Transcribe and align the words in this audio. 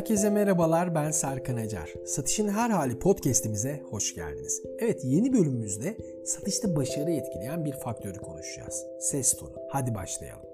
Herkese 0.00 0.30
merhabalar 0.30 0.94
ben 0.94 1.10
Serkan 1.10 1.56
Acar. 1.56 1.90
Satışın 2.06 2.48
Her 2.48 2.70
Hali 2.70 2.98
podcast'imize 2.98 3.82
hoş 3.90 4.14
geldiniz. 4.14 4.62
Evet 4.78 5.00
yeni 5.04 5.32
bölümümüzde 5.32 5.96
satışta 6.26 6.76
başarı 6.76 7.10
etkileyen 7.10 7.64
bir 7.64 7.72
faktörü 7.72 8.18
konuşacağız. 8.18 8.86
Ses 9.00 9.36
tonu. 9.36 9.56
Hadi 9.70 9.94
başlayalım. 9.94 10.46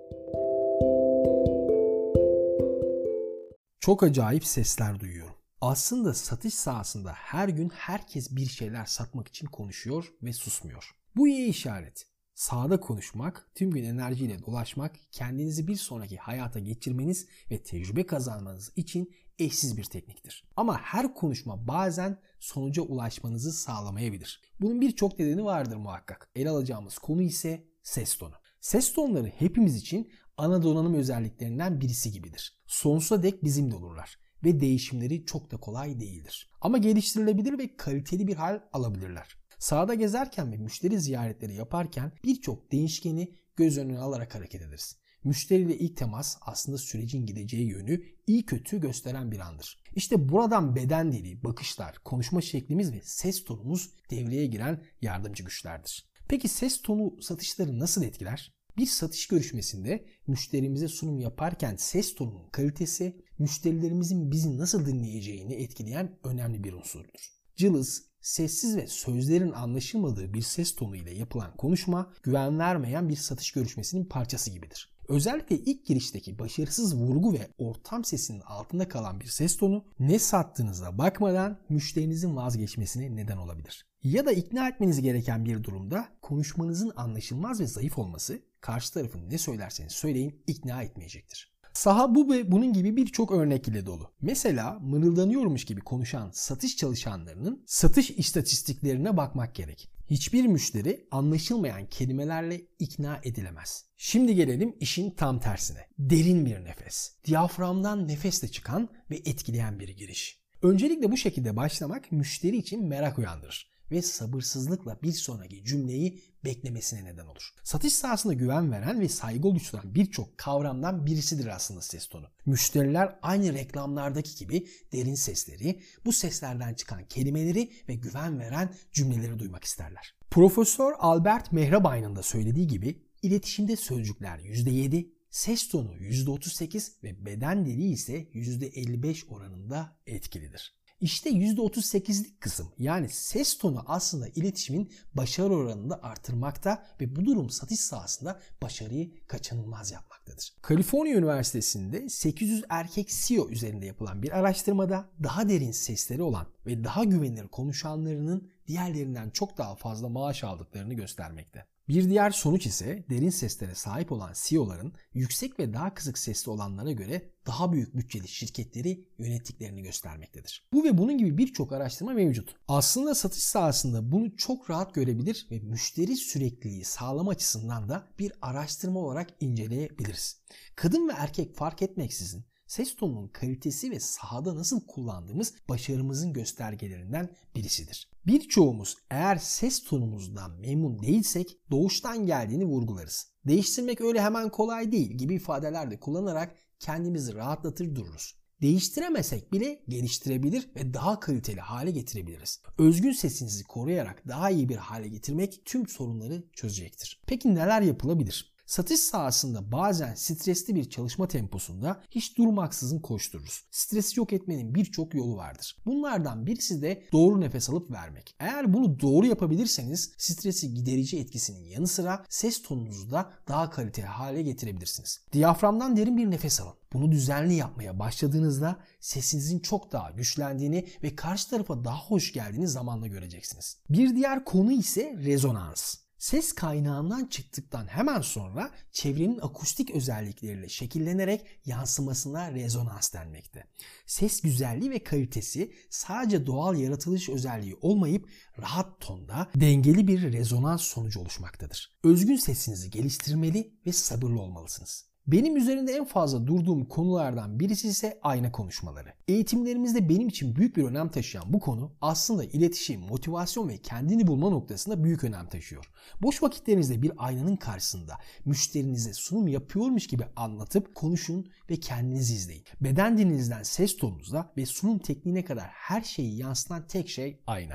Çok 3.80 4.02
acayip 4.02 4.45
sesler 4.45 5.01
duyuyorum. 5.01 5.34
Aslında 5.60 6.15
satış 6.15 6.55
sahasında 6.55 7.12
her 7.12 7.48
gün 7.48 7.69
herkes 7.69 8.37
bir 8.37 8.47
şeyler 8.47 8.84
satmak 8.84 9.28
için 9.28 9.47
konuşuyor 9.47 10.12
ve 10.23 10.33
susmuyor. 10.33 10.91
Bu 11.16 11.28
iyi 11.28 11.48
işaret. 11.48 12.06
Sağda 12.34 12.80
konuşmak, 12.80 13.51
tüm 13.55 13.70
gün 13.70 13.84
enerjiyle 13.84 14.42
dolaşmak, 14.47 14.97
kendinizi 15.12 15.69
bir 15.69 15.77
sonraki 15.77 16.16
hayata 16.16 16.59
geçirmeniz 16.59 17.27
ve 17.51 17.62
tecrübe 17.62 18.06
kazanmanız 18.06 18.73
için 18.77 19.10
eşsiz 19.38 19.76
bir 19.76 19.84
tekniktir. 19.84 20.45
Ama 20.56 20.78
her 20.78 21.14
konuşma 21.14 21.66
bazen 21.68 22.18
sonuca 22.40 22.82
ulaşmanızı 22.82 23.52
sağlamayabilir. 23.52 24.40
Bunun 24.60 24.80
birçok 24.80 25.18
nedeni 25.18 25.45
vardır 25.45 25.76
muhakkak. 25.76 26.30
El 26.34 26.50
alacağımız 26.50 26.98
konu 26.98 27.22
ise 27.22 27.64
ses 27.82 28.14
tonu. 28.14 28.34
Ses 28.60 28.92
tonları 28.92 29.26
hepimiz 29.26 29.76
için 29.76 30.12
ana 30.36 30.62
donanım 30.62 30.95
özelliklerinden 30.95 31.80
birisi 31.80 32.12
gibidir. 32.12 32.59
Sonsuza 32.66 33.22
dek 33.22 33.45
bizimle 33.45 33.74
olurlar 33.74 34.18
ve 34.45 34.60
değişimleri 34.60 35.24
çok 35.24 35.50
da 35.50 35.56
kolay 35.56 36.00
değildir. 36.00 36.50
Ama 36.60 36.78
geliştirilebilir 36.78 37.59
ve 37.59 37.76
kaliteli 37.76 38.26
bir 38.26 38.34
hal 38.34 38.60
alabilirler. 38.73 39.37
Sahada 39.59 39.95
gezerken 39.95 40.52
ve 40.52 40.56
müşteri 40.56 41.00
ziyaretleri 41.00 41.54
yaparken 41.54 42.12
birçok 42.24 42.73
değişkeni 42.73 43.34
göz 43.56 43.78
önüne 43.78 43.98
alarak 43.98 44.34
hareket 44.34 44.62
ederiz. 44.62 44.96
Müşteriyle 45.27 45.79
ilk 45.79 45.96
temas 45.96 46.37
aslında 46.41 46.79
sürecin 46.79 47.27
gideceği 47.27 47.69
yönü 47.69 48.02
iyi 48.27 48.46
kötü 48.46 48.80
gösteren 48.80 49.30
bir 49.30 49.38
andır. 49.38 49.83
İşte 49.95 50.29
buradan 50.29 50.77
beden 50.77 51.13
dili, 51.13 51.45
bakışlar, 51.45 51.99
konuşma 52.05 52.41
şeklimiz 52.41 52.93
ve 52.93 53.01
ses 53.02 53.45
tonumuz 53.45 53.91
devreye 54.10 54.46
giren 54.46 54.83
yardımcı 55.01 55.45
güçlerdir. 55.45 56.09
Peki 56.29 56.49
ses 56.49 56.83
tonu 56.83 57.23
satışları 57.23 57.79
nasıl 57.79 58.02
etkiler? 58.02 58.52
Bir 58.77 58.87
satış 58.87 59.29
görüşmesinde 59.29 60.07
müşterimize 60.27 60.88
sunum 60.88 61.21
yaparken 61.21 61.77
ses 61.77 62.15
tonunun 62.15 62.49
kalitesi 62.52 63.23
müşterilerimizin 63.38 64.31
bizi 64.31 64.59
nasıl 64.59 64.87
dinleyeceğini 64.87 65.55
etkileyen 65.55 66.19
önemli 66.25 66.65
bir 66.65 66.72
unsurdur. 66.72 67.37
Cılız, 67.56 68.06
sessiz 68.21 68.77
ve 68.77 68.87
sözlerin 68.87 69.53
anlaşılmadığı 69.53 70.34
bir 70.34 70.43
ses 70.43 70.75
tonu 70.75 70.97
ile 70.97 71.15
yapılan 71.15 71.56
konuşma 71.56 72.12
güven 72.22 72.59
vermeyen 72.59 73.09
bir 73.09 73.16
satış 73.16 73.53
görüşmesinin 73.53 74.05
parçası 74.05 74.50
gibidir. 74.50 74.96
Özellikle 75.09 75.56
ilk 75.56 75.87
girişteki 75.87 76.38
başarısız 76.38 76.97
vurgu 76.97 77.32
ve 77.32 77.49
ortam 77.59 78.04
sesinin 78.04 78.41
altında 78.41 78.88
kalan 78.88 79.21
bir 79.21 79.26
ses 79.26 79.56
tonu 79.56 79.84
ne 79.99 80.19
sattığınıza 80.19 80.99
bakmadan 80.99 81.59
müşterinizin 81.69 82.37
vazgeçmesine 82.37 83.16
neden 83.16 83.37
olabilir. 83.37 83.87
Ya 84.03 84.27
da 84.27 84.32
ikna 84.32 84.69
etmeniz 84.69 85.00
gereken 85.00 85.44
bir 85.44 85.65
durumda 85.65 86.09
konuşmanızın 86.22 86.93
anlaşılmaz 86.97 87.60
ve 87.60 87.66
zayıf 87.66 87.99
olması 87.99 88.43
karşı 88.60 88.94
tarafın 88.94 89.31
ne 89.31 89.38
söylerseniz 89.38 89.93
söyleyin 89.93 90.43
ikna 90.47 90.82
etmeyecektir. 90.82 91.56
Saha 91.72 92.15
bu 92.15 92.32
ve 92.32 92.53
bunun 92.53 92.72
gibi 92.72 92.97
birçok 92.97 93.32
örnek 93.32 93.69
ile 93.69 93.87
dolu. 93.87 94.10
Mesela 94.21 94.78
mırıldanıyormuş 94.81 95.65
gibi 95.65 95.81
konuşan 95.81 96.31
satış 96.32 96.77
çalışanlarının 96.77 97.65
satış 97.66 98.10
istatistiklerine 98.10 99.16
bakmak 99.16 99.54
gerek. 99.54 99.96
Hiçbir 100.10 100.47
müşteri 100.47 101.06
anlaşılmayan 101.10 101.87
kelimelerle 101.87 102.60
ikna 102.78 103.21
edilemez. 103.25 103.84
Şimdi 103.97 104.34
gelelim 104.34 104.76
işin 104.81 105.10
tam 105.10 105.41
tersine. 105.41 105.87
Derin 105.99 106.47
bir 106.47 106.65
nefes. 106.65 107.16
Diyaframdan 107.25 108.09
nefesle 108.09 108.49
çıkan 108.49 108.88
ve 109.11 109.17
etkileyen 109.17 109.81
bir 109.81 109.89
giriş. 109.89 110.41
Öncelikle 110.62 111.12
bu 111.12 111.17
şekilde 111.17 111.56
başlamak 111.56 112.12
müşteri 112.12 112.56
için 112.56 112.84
merak 112.84 113.19
uyandırır 113.19 113.75
ve 113.91 114.03
sabırsızlıkla 114.03 114.99
bir 115.03 115.13
sonraki 115.13 115.65
cümleyi 115.65 116.23
beklemesine 116.45 117.05
neden 117.05 117.27
olur. 117.27 117.51
Satış 117.63 117.93
sahasında 117.93 118.33
güven 118.33 118.73
veren 118.73 119.01
ve 119.01 119.09
saygı 119.09 119.49
oluşturan 119.49 119.95
birçok 119.95 120.39
kavramdan 120.39 121.07
birisidir 121.07 121.47
aslında 121.47 121.81
ses 121.81 122.07
tonu. 122.07 122.27
Müşteriler 122.47 123.19
aynı 123.23 123.55
reklamlardaki 123.55 124.37
gibi 124.37 124.69
derin 124.93 125.15
sesleri, 125.15 125.81
bu 126.05 126.13
seslerden 126.13 126.75
çıkan 126.75 127.05
kelimeleri 127.05 127.73
ve 127.89 127.95
güven 127.95 128.39
veren 128.39 128.75
cümleleri 128.93 129.39
duymak 129.39 129.65
isterler. 129.65 130.15
Profesör 130.31 130.93
Albert 130.99 131.53
Mehrabay'ın 131.53 132.17
da 132.17 132.23
söylediği 132.23 132.67
gibi 132.67 133.07
iletişimde 133.23 133.77
sözcükler 133.77 134.39
%7, 134.39 135.11
ses 135.31 135.69
tonu 135.69 135.97
%38 135.97 137.03
ve 137.03 137.27
beden 137.27 137.67
dili 137.67 137.89
ise 137.89 138.29
%55 138.35 139.29
oranında 139.29 139.99
etkilidir. 140.07 140.77
İşte 141.01 141.31
%38'lik 141.31 142.41
kısım 142.41 142.69
yani 142.79 143.09
ses 143.09 143.59
tonu 143.59 143.84
aslında 143.87 144.29
iletişimin 144.29 144.93
başarı 145.15 145.55
oranını 145.55 145.91
da 145.91 146.03
artırmakta 146.03 146.87
ve 147.01 147.17
bu 147.17 147.25
durum 147.25 147.51
satış 147.51 147.81
sahasında 147.81 148.41
başarıyı 148.62 149.27
kaçınılmaz 149.27 149.93
yapmaktadır. 149.93 150.53
Kaliforniya 150.62 151.17
Üniversitesi'nde 151.17 152.09
800 152.09 152.65
erkek 152.69 153.09
CEO 153.09 153.49
üzerinde 153.49 153.87
yapılan 153.87 154.23
bir 154.23 154.39
araştırmada 154.39 155.11
daha 155.23 155.49
derin 155.49 155.73
sesleri 155.73 156.23
olan 156.23 156.47
ve 156.66 156.84
daha 156.84 157.04
güvenilir 157.04 157.49
konuşanlarının 157.49 158.50
diğerlerinden 158.66 159.31
çok 159.31 159.59
daha 159.59 159.77
fazla 159.77 160.09
maaş 160.09 160.44
aldıklarını 160.44 160.94
göstermekte. 160.94 161.66
Bir 161.88 162.09
diğer 162.09 162.31
sonuç 162.31 162.66
ise 162.66 163.04
derin 163.10 163.31
seslere 163.31 163.75
sahip 163.75 164.12
olan 164.12 164.32
CEO'ların 164.34 164.93
yüksek 165.15 165.59
ve 165.59 165.72
daha 165.72 165.94
kısık 165.94 166.19
sesli 166.19 166.50
olanlara 166.50 166.93
göre 166.93 167.31
daha 167.47 167.72
büyük 167.72 167.97
bütçeli 167.97 168.28
şirketleri 168.28 169.05
yönettiklerini 169.19 169.82
göstermektedir. 169.82 170.69
Bu 170.72 170.84
ve 170.84 170.99
bunun 170.99 171.19
gibi 171.19 171.38
birçok 171.38 171.72
araştırma 171.72 172.12
mevcut. 172.12 172.56
Aslında 172.69 173.15
satış 173.15 173.43
sahasında 173.43 174.12
bunu 174.12 174.37
çok 174.37 174.71
rahat 174.71 174.94
görebilir 174.94 175.47
ve 175.50 175.60
müşteri 175.60 176.16
sürekliliği 176.16 176.84
sağlama 176.84 177.31
açısından 177.31 177.88
da 177.88 178.06
bir 178.19 178.32
araştırma 178.43 179.00
olarak 179.00 179.28
inceleyebiliriz. 179.41 180.41
Kadın 180.76 181.09
ve 181.09 181.12
erkek 181.12 181.55
fark 181.55 181.82
etmeksizin 181.82 182.44
ses 182.66 182.97
tonunun 182.97 183.28
kalitesi 183.28 183.91
ve 183.91 184.00
sahada 184.00 184.56
nasıl 184.56 184.87
kullandığımız 184.87 185.54
başarımızın 185.69 186.32
göstergelerinden 186.32 187.37
birisidir. 187.54 188.10
Birçoğumuz 188.27 188.97
eğer 189.10 189.37
ses 189.37 189.84
tonumuzdan 189.84 190.60
memnun 190.60 191.03
değilsek 191.03 191.59
doğuştan 191.71 192.26
geldiğini 192.26 192.65
vurgularız. 192.65 193.26
Değiştirmek 193.47 194.00
öyle 194.00 194.22
hemen 194.22 194.50
kolay 194.50 194.93
değil 194.93 195.10
gibi 195.10 195.34
ifadeler 195.34 195.91
de 195.91 196.00
kullanarak 196.00 196.56
kendimizi 196.78 197.34
rahatlatır 197.34 197.94
dururuz. 197.94 198.37
Değiştiremesek 198.62 199.53
bile 199.53 199.82
geliştirebilir 199.88 200.71
ve 200.76 200.94
daha 200.94 201.21
kaliteli 201.21 201.60
hale 201.60 201.91
getirebiliriz. 201.91 202.62
Özgün 202.78 203.12
sesinizi 203.12 203.65
koruyarak 203.65 204.28
daha 204.28 204.50
iyi 204.50 204.69
bir 204.69 204.76
hale 204.76 205.09
getirmek 205.09 205.62
tüm 205.65 205.88
sorunları 205.88 206.44
çözecektir. 206.53 207.22
Peki 207.26 207.55
neler 207.55 207.82
yapılabilir? 207.82 208.56
Satış 208.66 209.00
sahasında 209.00 209.72
bazen 209.72 210.15
stresli 210.15 210.75
bir 210.75 210.91
çalışma 210.91 211.28
temposunda 211.28 212.03
hiç 212.10 212.38
durmaksızın 212.38 212.99
koştururuz. 212.99 213.65
Stresi 213.71 214.21
yok 214.21 214.32
etmenin 214.32 214.75
birçok 214.75 215.15
yolu 215.15 215.37
vardır. 215.37 215.77
Bunlardan 215.87 216.47
birisi 216.47 216.82
de 216.82 217.03
doğru 217.12 217.41
nefes 217.41 217.71
alıp 217.71 217.91
vermek. 217.91 218.34
Eğer 218.38 218.75
bunu 218.75 219.00
doğru 219.00 219.26
yapabilirseniz 219.26 220.12
stresi 220.19 220.75
giderici 220.75 221.19
etkisinin 221.19 221.65
yanı 221.65 221.87
sıra 221.87 222.25
ses 222.28 222.62
tonunuzu 222.62 223.10
da 223.10 223.32
daha 223.49 223.71
kaliteli 223.71 224.06
hale 224.06 224.43
getirebilirsiniz. 224.43 225.21
Diyaframdan 225.32 225.97
derin 225.97 226.16
bir 226.16 226.31
nefes 226.31 226.60
alın. 226.60 226.75
Bunu 226.93 227.12
düzenli 227.12 227.55
yapmaya 227.55 227.99
başladığınızda 227.99 228.76
sesinizin 229.00 229.59
çok 229.59 229.93
daha 229.93 230.10
güçlendiğini 230.10 230.88
ve 231.03 231.16
karşı 231.16 231.50
tarafa 231.50 231.84
daha 231.84 231.99
hoş 231.99 232.32
geldiğini 232.32 232.69
zamanla 232.69 233.06
göreceksiniz. 233.06 233.78
Bir 233.91 234.16
diğer 234.16 234.44
konu 234.44 234.72
ise 234.72 235.16
rezonans. 235.25 236.06
Ses 236.19 236.53
kaynağından 236.53 237.26
çıktıktan 237.26 237.87
hemen 237.87 238.20
sonra 238.20 238.70
çevrenin 238.93 239.38
akustik 239.43 239.91
özellikleriyle 239.91 240.69
şekillenerek 240.69 241.46
yansımasına 241.64 242.52
rezonans 242.52 243.14
denmekte. 243.14 243.64
Ses 244.06 244.41
güzelliği 244.41 244.91
ve 244.91 245.05
kalitesi 245.05 245.73
sadece 245.91 246.46
doğal 246.46 246.76
yaratılış 246.76 247.29
özelliği 247.29 247.76
olmayıp 247.81 248.29
rahat 248.58 249.00
tonda 249.00 249.50
dengeli 249.55 250.08
bir 250.08 250.32
rezonans 250.32 250.82
sonucu 250.82 251.20
oluşmaktadır. 251.20 251.99
Özgün 252.05 252.37
sesinizi 252.37 252.91
geliştirmeli 252.91 253.75
ve 253.87 253.93
sabırlı 253.93 254.41
olmalısınız. 254.41 255.16
Benim 255.26 255.56
üzerinde 255.56 255.93
en 255.93 256.05
fazla 256.05 256.46
durduğum 256.46 256.84
konulardan 256.84 257.61
birisi 257.61 257.88
ise 257.88 258.19
ayna 258.23 258.52
konuşmaları. 258.52 259.12
Eğitimlerimizde 259.28 260.08
benim 260.08 260.28
için 260.28 260.56
büyük 260.56 260.76
bir 260.76 260.84
önem 260.84 261.08
taşıyan 261.08 261.52
bu 261.52 261.61
konu 261.61 261.93
aslında 262.00 262.44
iletişim, 262.44 263.00
motivasyon 263.00 263.69
ve 263.69 263.78
kendini 263.78 264.26
bulma 264.26 264.50
noktasında 264.50 265.05
büyük 265.05 265.25
önem 265.25 265.49
taşıyor. 265.49 265.90
Boş 266.23 266.43
vakitlerinizde 266.43 267.02
bir 267.02 267.12
aynanın 267.17 267.56
karşısında 267.56 268.19
müşterinize 268.44 269.12
sunum 269.12 269.49
yapıyormuş 269.49 270.06
gibi 270.06 270.25
anlatıp 270.37 270.94
konuşun 270.94 271.50
ve 271.70 271.76
kendinizi 271.76 272.34
izleyin. 272.34 272.64
Beden 272.81 273.19
dilinizden 273.19 273.62
ses 273.62 273.96
tonunuzda 273.96 274.52
ve 274.56 274.67
sunum 274.67 274.99
tekniğine 274.99 275.44
kadar 275.44 275.67
her 275.69 276.02
şeyi 276.02 276.38
yansıtan 276.38 276.87
tek 276.87 277.08
şey 277.08 277.40
ayna. 277.46 277.75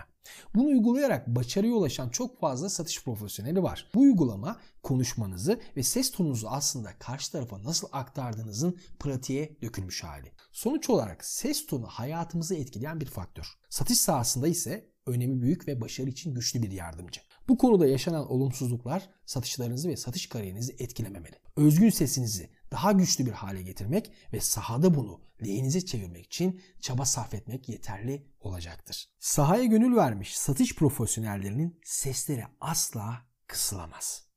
Bunu 0.56 0.68
uygulayarak 0.68 1.28
başarıya 1.28 1.74
ulaşan 1.74 2.10
çok 2.10 2.40
fazla 2.40 2.70
satış 2.70 3.04
profesyoneli 3.04 3.64
var. 3.64 3.92
Bu 3.96 4.00
uygulama 4.00 4.60
konuşmanızı 4.84 5.60
ve 5.78 5.84
ses 5.84 6.12
tonunuzu 6.12 6.48
aslında 6.48 6.90
karşı 7.00 7.32
tarafa 7.32 7.64
nasıl 7.64 7.88
aktardığınızın 7.92 8.78
pratiğe 9.00 9.58
dökülmüş 9.62 10.04
hali. 10.04 10.32
Sonuç 10.52 10.90
olarak 10.90 11.26
ses 11.26 11.66
tonu 11.66 11.88
hayatımızı 11.88 12.56
etkileyen 12.56 13.02
bir 13.02 13.06
faktör. 13.06 13.54
Satış 13.70 14.00
sahasında 14.00 14.48
ise 14.48 14.92
önemi 15.06 15.42
büyük 15.42 15.68
ve 15.68 15.82
başarı 15.82 16.10
için 16.10 16.34
güçlü 16.34 16.64
bir 16.64 16.72
yardımcı. 16.72 17.22
Bu 17.50 17.58
konuda 17.58 17.88
yaşanan 17.88 18.32
olumsuzluklar 18.32 19.10
satışlarınızı 19.26 19.90
ve 19.90 19.98
satış 19.98 20.30
kariyerinizi 20.30 20.76
etkilememeli. 20.80 21.36
Özgün 21.56 21.90
sesinizi 21.90 22.50
daha 22.72 22.92
güçlü 22.92 23.26
bir 23.26 23.32
hale 23.32 23.62
getirmek 23.62 24.12
ve 24.34 24.40
sahada 24.40 24.94
bunu 24.94 25.22
lehinize 25.46 25.86
çevirmek 25.86 26.26
için 26.26 26.62
çaba 26.82 27.06
sarf 27.06 27.34
etmek 27.34 27.70
yeterli 27.70 28.28
olacaktır. 28.40 29.10
Sahaya 29.20 29.64
gönül 29.64 29.96
vermiş 29.96 30.38
satış 30.38 30.76
profesyonellerinin 30.76 31.80
sesleri 31.84 32.46
asla 32.62 33.22
kısılamaz. 33.48 34.32